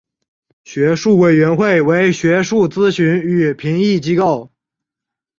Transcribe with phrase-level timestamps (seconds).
[0.63, 4.51] 学术委员会为学术咨询与评议机构。